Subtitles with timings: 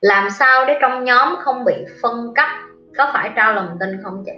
[0.00, 2.48] làm sao để trong nhóm không bị phân cấp?
[2.96, 4.32] Có phải trao lòng tin không chị?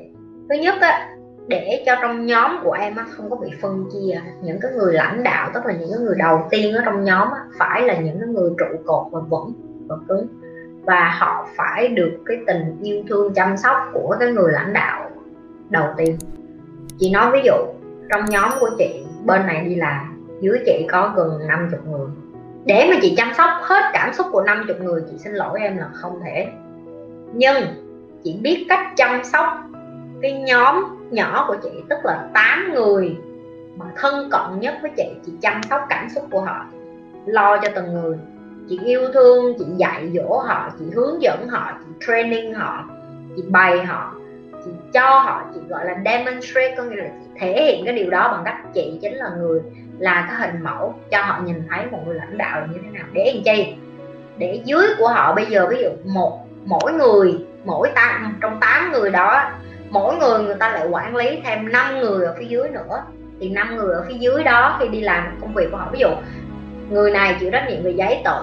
[0.48, 1.08] Thứ nhất á
[1.48, 4.20] để cho trong nhóm của em á, không có bị phân chia.
[4.42, 7.28] Những cái người lãnh đạo tức là những cái người đầu tiên ở trong nhóm
[7.30, 9.52] á, phải là những cái người trụ cột và vững
[9.88, 10.26] và cứng.
[10.84, 15.10] Và họ phải được cái tình yêu thương chăm sóc của cái người lãnh đạo
[15.70, 16.18] đầu tiên.
[16.98, 17.54] Chị nói ví dụ
[18.10, 22.08] trong nhóm của chị bên này đi làm dưới chị có gần 50 người
[22.64, 25.76] để mà chị chăm sóc hết cảm xúc của 50 người, chị xin lỗi em
[25.76, 26.46] là không thể.
[27.34, 27.56] Nhưng
[28.24, 29.46] chị biết cách chăm sóc
[30.22, 33.16] cái nhóm nhỏ của chị, tức là 8 người
[33.76, 36.66] mà thân cận nhất với chị chị chăm sóc cảm xúc của họ,
[37.26, 38.16] lo cho từng người.
[38.68, 42.84] Chị yêu thương, chị dạy dỗ họ, chị hướng dẫn họ, chị training họ,
[43.36, 44.14] chị bày họ,
[44.64, 48.10] chị cho họ, chị gọi là demonstrate, có nghĩa là chị thể hiện cái điều
[48.10, 49.60] đó bằng cách chị chính là người
[50.02, 52.90] là cái hình mẫu cho họ nhìn thấy một người lãnh đạo là như thế
[52.90, 53.04] nào.
[53.12, 53.74] Để làm chi?
[54.38, 58.92] Để dưới của họ bây giờ, ví dụ một, mỗi người, mỗi ta, trong 8
[58.92, 59.50] người đó,
[59.90, 63.02] mỗi người người ta lại quản lý thêm 5 người ở phía dưới nữa.
[63.40, 65.98] Thì năm người ở phía dưới đó khi đi làm công việc của họ, ví
[65.98, 66.08] dụ,
[66.90, 68.40] người này chịu trách nhiệm về giấy tờ,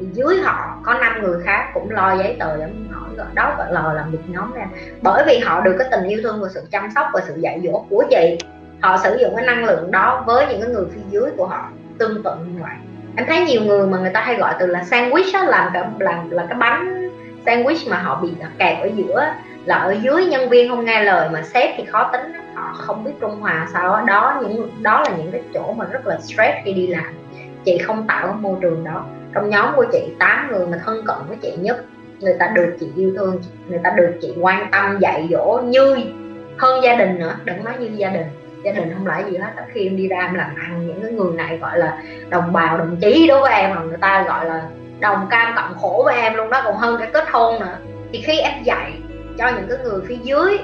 [0.00, 3.72] thì dưới họ có năm người khác cũng lo giấy tờ để họ đó gọi
[3.72, 4.66] là làm việc nhóm ra.
[5.02, 7.60] Bởi vì họ được cái tình yêu thương và sự chăm sóc và sự dạy
[7.64, 8.38] dỗ của chị
[8.82, 11.68] họ sử dụng cái năng lượng đó với những cái người phía dưới của họ
[11.98, 12.74] tương tự như vậy.
[13.16, 15.88] Em thấy nhiều người mà người ta hay gọi từ là sandwich đó, làm cả
[15.98, 17.10] làm là cái bánh
[17.46, 19.26] sandwich mà họ bị kẹt ở giữa
[19.64, 23.04] là ở dưới nhân viên không nghe lời mà sếp thì khó tính họ không
[23.04, 26.54] biết trung hòa sao đó những đó là những cái chỗ mà rất là stress
[26.64, 27.04] khi đi làm.
[27.64, 29.04] Chị không tạo cái môi trường đó.
[29.34, 31.84] Trong nhóm của chị 8 người mà thân cận với chị nhất
[32.20, 35.96] người ta được chị yêu thương người ta được chị quan tâm dạy dỗ như
[36.58, 37.36] hơn gia đình nữa.
[37.44, 38.26] Đừng nói như gia đình
[38.62, 39.50] gia đình không lại gì hết.
[39.72, 42.78] Khi em đi ra em làm ăn, những cái người này gọi là đồng bào,
[42.78, 44.68] đồng chí đối với em, mà người ta gọi là
[45.00, 47.76] đồng cam cộng khổ với em luôn đó, còn hơn cái kết hôn nữa.
[48.12, 48.92] Thì khi em dạy
[49.38, 50.58] cho những cái người phía dưới,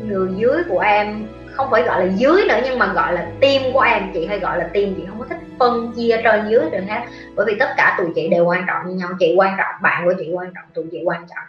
[0.00, 3.62] người dưới của em, không phải gọi là dưới nữa, nhưng mà gọi là tim
[3.72, 6.70] của em, chị hay gọi là tim chị không có thích phân chia trên dưới
[6.70, 7.00] được hết
[7.34, 10.04] bởi vì tất cả tụi chị đều quan trọng như nhau, chị quan trọng bạn
[10.04, 11.44] của chị quan trọng, tụi chị quan trọng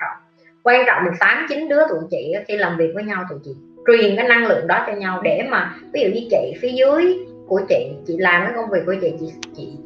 [0.63, 3.55] quan trọng được tám, chín đứa tụi chị khi làm việc với nhau tụi chị
[3.87, 7.17] truyền cái năng lượng đó cho nhau để mà ví dụ như chị phía dưới
[7.47, 9.77] của chị chị làm cái công việc của chị chị chị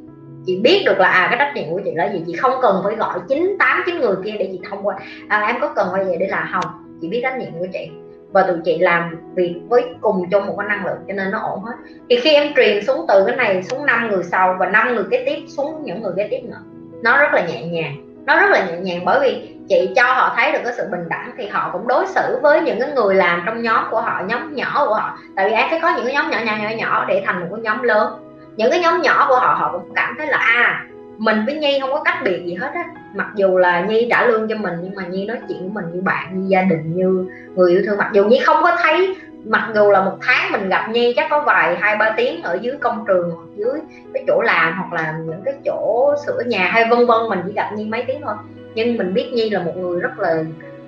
[0.46, 2.82] chị biết được là à cái trách nhiệm của chị là gì chị không cần
[2.84, 4.96] phải gọi chín tám chín người kia để chị thông qua.
[5.28, 6.72] À, em có cần quay về để là không
[7.02, 7.90] chị biết trách nhiệm của chị.
[8.32, 11.40] Và tụi chị làm việc với cùng chung một cái năng lượng cho nên nó
[11.40, 11.74] ổn hết.
[12.10, 15.04] Thì khi em truyền xuống từ cái này xuống năm người sau và năm người
[15.12, 16.62] kế tiếp xuống những người kế tiếp nữa
[17.04, 20.34] nó rất là nhẹ nhàng nó rất là nhẹ nhàng bởi vì chị cho họ
[20.36, 23.16] thấy được cái sự bình đẳng thì họ cũng đối xử với những cái người
[23.16, 25.18] làm trong nhóm của họ, nhóm nhỏ của họ.
[25.36, 27.48] Tại vì em phải có những cái nhóm nhỏ nhỏ nhỏ nhỏ để thành một
[27.52, 28.14] cái nhóm lớn.
[28.58, 30.86] Những cái nhóm nhỏ của họ họ cũng cảm thấy là à
[31.18, 32.84] mình với nhi không có cách biệt gì hết á.
[33.16, 35.94] Mặc dù là nhi trả lương cho mình, nhưng mà nhi nói chuyện với mình
[35.94, 37.26] như bạn, như gia đình, như
[37.56, 37.98] người yêu thương.
[37.98, 41.28] Mặc dù nhi không có thấy mặc dù là một tháng mình gặp nhi chắc
[41.30, 43.80] có vài hai ba tiếng ở dưới công trường hoặc dưới
[44.14, 47.54] cái chỗ làm hoặc là những cái chỗ sửa nhà hay vân vân, mình chỉ
[47.54, 48.36] gặp nhi mấy tiếng thôi.
[48.76, 50.44] Nhưng mình biết nhi là một người rất là,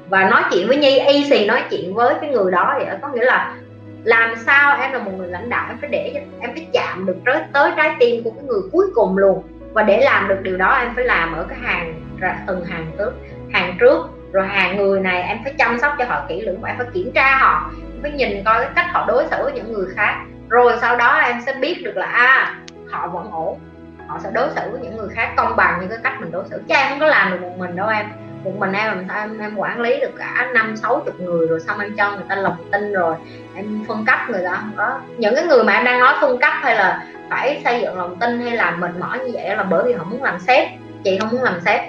[0.09, 2.97] và nói chuyện với nhi, y xì nói chuyện với cái người đó vậy.
[3.01, 3.56] Có nghĩa là
[4.03, 7.17] làm sao em là một người lãnh đạo, em phải để em phải chạm được
[7.25, 9.44] tới tới trái tim của cái người cuối cùng luôn.
[9.73, 12.01] Và để làm được điều đó, em phải làm ở cái hàng
[12.47, 13.13] từng hàng trước
[13.51, 16.69] hàng trước rồi hàng người này em phải chăm sóc cho họ kỹ lưỡng và
[16.69, 17.72] em phải kiểm tra họ.
[17.94, 20.16] Em phải nhìn coi cái cách họ đối xử với những người khác.
[20.50, 22.56] Rồi sau đó em sẽ biết được là à,
[22.91, 23.59] họ vẫn ổn.
[24.08, 26.44] Họ sẽ đối xử với những người khác công bằng như cái cách mình đối
[26.50, 26.62] xử.
[26.68, 28.06] Chứ em không có làm được một mình đâu em.
[28.44, 31.47] Một mình em làm sao em, em quản lý được cả năm sáu chục người
[31.47, 33.16] rồi xong em cho người ta lòng tin rồi.
[33.56, 35.00] Em phân cấp người ta không có.
[35.18, 38.16] Những cái người mà em đang nói phân cấp hay là phải xây dựng lòng
[38.20, 40.68] tin hay làm mệt mỏi như vậy là bởi vì họ muốn làm sếp.
[41.03, 41.81] Chị không muốn làm sếp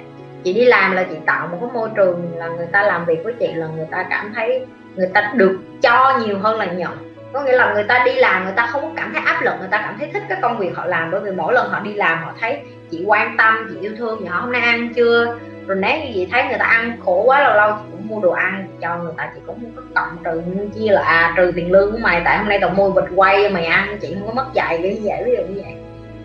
[0.44, 3.24] chị đi làm là chị tạo một cái môi trường là người ta làm việc
[3.24, 4.66] với chị là người ta cảm thấy
[4.96, 7.12] người ta được cho nhiều hơn là nhận.
[7.32, 9.54] Có nghĩa là người ta đi làm người ta không có cảm thấy áp lực,
[9.58, 11.10] người ta cảm thấy thích cái công việc họ làm.
[11.10, 14.24] Bởi vì mỗi lần họ đi làm họ thấy chị quan tâm, chị yêu thương,
[14.24, 15.38] nhỏ họ hôm nay ăn chưa?
[15.66, 18.20] Rồi nếu như chị thấy người ta ăn khổ quá, lâu lâu chị cũng mua
[18.20, 19.30] đồ ăn cho người ta.
[19.34, 20.42] Chị cũng không có cộng trừ
[20.74, 23.48] chia là à trừ tiền lương của mày, tại hôm nay tao mua vịt quay
[23.48, 24.78] mày ăn, chị không có mất dạy.
[24.82, 25.74] Cái gì vậy ví dụ như vậy.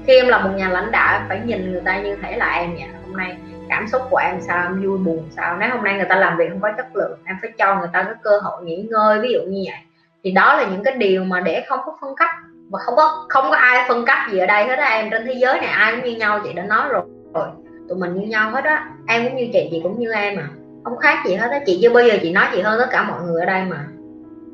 [0.08, 2.54] Khi em là một nhà lãnh đạo, em phải nhìn người ta như thế là
[2.54, 3.38] em vậy hôm nay
[3.70, 5.58] cảm xúc của em sao, em vui buồn sao?
[5.58, 7.90] Nếu hôm nay người ta làm việc không có chất lượng, em phải cho người
[7.94, 9.80] ta cái cơ hội nghỉ ngơi, ví dụ như vậy.
[10.24, 12.30] Thì đó là những cái điều mà để không có phân cấp
[12.70, 14.86] và không có không có ai phân cấp gì ở đây hết á.
[14.86, 17.02] Em trên thế giới này ai cũng như nhau, chị đã nói rồi.
[17.34, 17.48] Rồi
[17.90, 18.90] tụi mình như nhau hết á.
[19.08, 20.50] Em cũng như chị chị cũng như em mà
[20.84, 21.60] không khác gì hết á.
[21.66, 23.86] Chị chưa bao giờ chị nói chị hơn tất cả mọi người ở đây mà.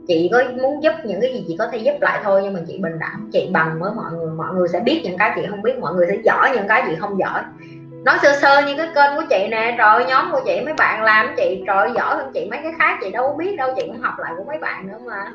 [0.07, 2.59] Chị có muốn giúp những cái gì chị có thể giúp lại thôi, nhưng mà
[2.67, 4.31] chị bình đẳng, chị bằng với mọi người.
[4.37, 6.83] Mọi người sẽ biết những cái chị không biết, mọi người sẽ giỏi những cái
[6.87, 7.41] chị không giỏi
[8.03, 9.75] nói sơ sơ như cái kênh của chị nè.
[9.77, 12.97] Rồi nhóm của chị, mấy bạn làm chị trời, giỏi hơn chị mấy cái khác,
[13.01, 13.73] chị đâu có biết đâu.
[13.75, 15.25] Chị cũng học lại của mấy bạn nữa mà.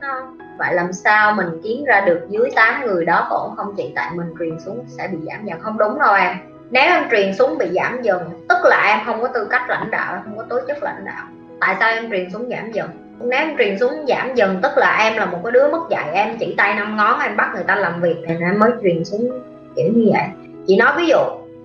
[0.00, 3.92] Không vậy làm sao mình kiếm ra được dưới 8 người đó ổn không chị?
[3.94, 5.60] Tại mình truyền xuống sẽ bị giảm dần.
[5.60, 6.36] Không đúng đâu em.
[6.70, 9.90] Nếu em truyền xuống bị giảm dần, tức là em không có tư cách lãnh
[9.90, 11.26] đạo không có tố chất lãnh đạo.
[11.60, 12.90] Tại sao em truyền xuống giảm dần?
[13.20, 16.10] Nếu em truyền xuống giảm dần, tức là em là một cái đứa mất dạy,
[16.12, 19.04] em chỉ tay năm ngón, em bắt người ta làm việc thì em mới truyền
[19.04, 19.42] xuống
[19.76, 20.24] kiểu như vậy.
[20.66, 21.18] Chị nói ví dụ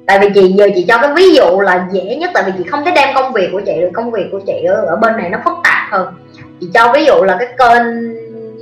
[0.08, 2.64] tại vì chị giờ chị cho cái ví dụ là dễ nhất tại vì chị
[2.70, 5.30] không thể đem công việc của chị công việc của chị ở, ở bên này
[5.30, 6.14] nó phức tạp hơn.
[6.62, 7.86] Chị cho ví dụ là cái kênh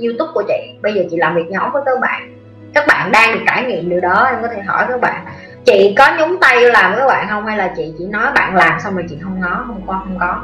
[0.02, 2.34] youtube của chị bây giờ chị làm việc nhóm với các bạn.
[2.74, 5.24] Các bạn đang được trải nghiệm điều đó em có thể hỏi các bạn.
[5.64, 7.46] Chị có nhúng tay làm với các bạn không?
[7.46, 10.18] Hay là chị chỉ nói bạn làm xong rồi chị không ngó không có không
[10.20, 10.42] có?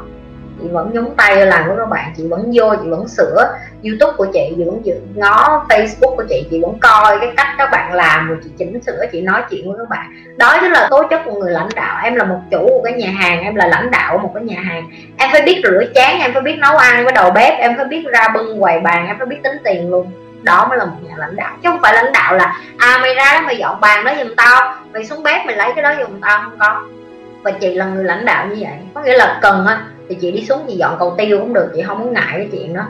[0.61, 4.13] Chị vẫn nhúng tay làm của các bạn, chị vẫn vô, chị vẫn sửa youtube
[4.17, 4.81] của chị chị vẫn
[5.15, 8.81] ngó facebook của chị chị vẫn coi cái cách các bạn làm rồi chị chỉnh
[8.81, 10.13] sửa, chị nói chuyện với các bạn.
[10.37, 12.93] Đó chính là tố chất của người lãnh đạo, em là một chủ của cái
[12.93, 14.89] nhà hàng, em là lãnh đạo của một cái nhà hàng.
[15.17, 17.85] Em phải biết rửa chén, em phải biết nấu ăn với đầu bếp, em phải
[17.85, 20.11] biết ra bưng quầy bàn, em phải biết tính tiền luôn.
[20.43, 23.13] Đó mới là một nhà lãnh đạo, chứ không phải lãnh đạo là à mày
[23.15, 25.93] ra đó mày dọn bàn đó giùm tao, mày xuống bếp mày lấy cái đó
[25.99, 26.41] giùm tao.
[26.43, 26.81] Không có.
[27.43, 30.31] Và chị là người lãnh đạo như vậy, có nghĩa là cần á thì chị
[30.31, 32.83] đi xuống chị dọn cầu tiêu cũng được, chị không muốn ngại cái chuyện đó.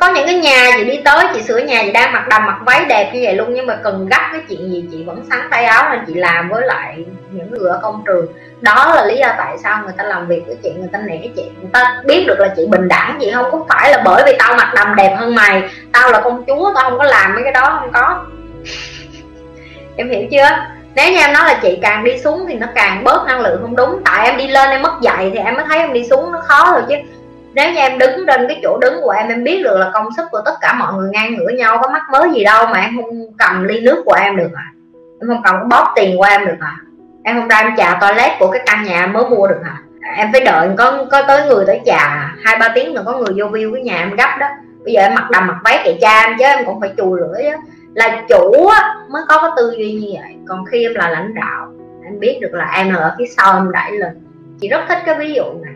[0.00, 2.58] Có những cái nhà chị đi tới, chị sửa nhà, chị đang mặc đầm, mặc
[2.66, 5.40] váy đẹp như vậy luôn, nhưng mà cần gấp cái chuyện gì chị vẫn sắn
[5.50, 8.26] tay áo lên, chị làm với lại những người ở công trường.
[8.60, 11.18] Đó là lý do tại sao người ta làm việc với chị, người ta nể
[11.36, 11.44] chị.
[11.60, 14.32] Người ta biết được là chị bình đẳng, chị không có phải là bởi vì
[14.38, 15.62] tao mặc đầm đẹp hơn mày,
[15.92, 18.26] tao là công chúa, tao không có làm mấy cái đó, không có.
[19.96, 20.73] Em hiểu chưa?
[20.94, 23.58] Nếu như em nói là chị càng đi xuống thì nó càng bớt năng lượng
[23.62, 24.00] không đúng.
[24.04, 26.40] Tại em đi lên em mất dạy thì em mới thấy em đi xuống nó
[26.40, 26.94] khó rồi chứ.
[27.54, 30.08] Nếu như em đứng trên cái chỗ đứng của em em biết được là công
[30.16, 32.80] sức của tất cả mọi người ngang ngửa nhau, có mắc mới gì đâu mà
[32.80, 34.66] em không cầm ly nước của em được à
[35.20, 36.76] em không cầm, bóp tiền của em được à
[37.24, 39.76] em không ra em trà toilet của cái căn nhà em mới mua được à
[40.16, 43.34] em phải đợi có có tới người tới trà hai ba tiếng nữa có người
[43.36, 44.46] vô view cái nhà em gấp đó.
[44.84, 47.20] Bây giờ em mặc đầm mặc váy kệ cha em chứ, em cũng phải chùi
[47.20, 47.56] lưỡi á
[47.94, 50.36] là chủ á, mới có cái tư duy như vậy.
[50.48, 51.72] Còn khi em là lãnh đạo
[52.04, 54.20] em biết được là em là ở phía sau em đẩy lên.
[54.60, 55.74] Chị rất thích cái ví dụ này.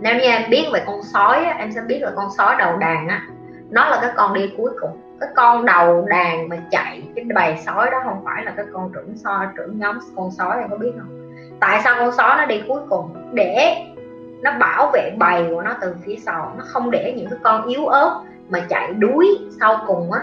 [0.00, 3.08] Nếu như em biết về con sói em sẽ biết là con sói đầu đàn
[3.08, 3.26] á.
[3.70, 4.90] Nó là cái con đi cuối cùng.
[5.20, 8.92] Cái con đầu đàn mà chạy cái bầy sói đó không phải là cái con
[8.94, 11.30] trưởng sói trưởng nhóm con sói em có biết không?
[11.60, 13.14] Tại sao con sói nó đi cuối cùng?
[13.32, 13.76] Để
[14.42, 16.54] nó bảo vệ bầy của nó từ phía sau.
[16.58, 20.20] Nó không để những cái con yếu ớt mà chạy đuối sau cùng á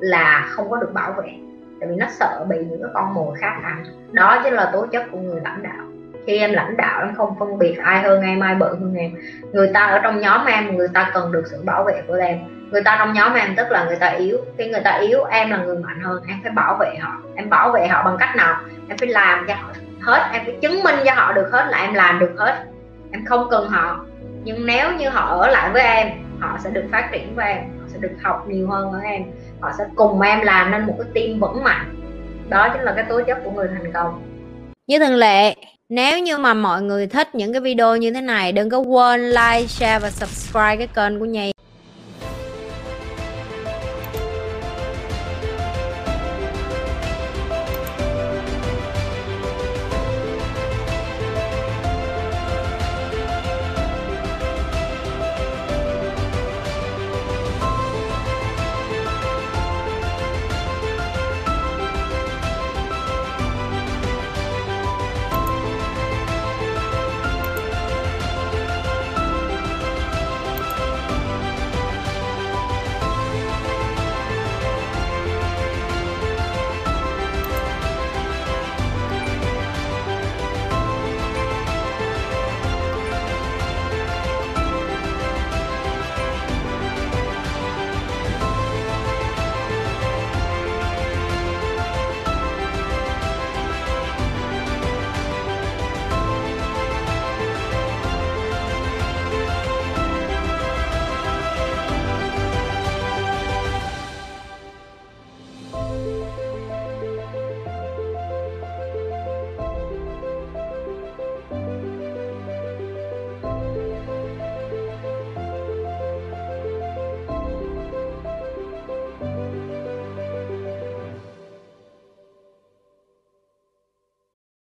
[0.00, 1.32] là không có được bảo vệ.
[1.80, 3.84] Tại vì nó sợ bị những cái con mồi khác ăn.
[4.12, 5.84] Đó chính là tố chất của người lãnh đạo.
[6.26, 9.10] Khi em lãnh đạo, em không phân biệt ai hơn em ai bự hơn em.
[9.52, 12.38] Người ta ở trong nhóm em, người ta cần được sự bảo vệ của em.
[12.70, 14.38] Người ta trong nhóm em tức là người ta yếu.
[14.58, 17.12] Khi người ta yếu, em là người mạnh hơn, em phải bảo vệ họ.
[17.36, 18.56] Em bảo vệ họ bằng cách nào?
[18.88, 19.68] Em phải làm cho họ
[20.00, 20.28] hết.
[20.32, 22.64] Em phải chứng minh cho họ được hết là em làm được hết.
[23.12, 24.04] Em không cần họ.
[24.44, 26.08] Nhưng nếu như họ ở lại với em,
[26.40, 27.58] họ sẽ được phát triển với em.
[27.80, 29.22] Họ sẽ được học nhiều hơn ở em
[29.60, 31.94] họ sẽ cùng em làm nên một cái team vững mạnh.
[32.48, 34.22] Đó chính là cái tố chất của người thành công.
[34.86, 35.54] Như thường lệ,
[35.88, 39.30] nếu như mà mọi người thích những cái video như thế này, đừng có quên
[39.30, 41.53] like, share và subscribe cái kênh của Nhi.